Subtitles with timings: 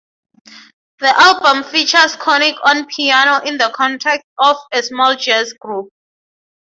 [0.97, 5.89] The album features Connick on piano in the context of a small jazz group.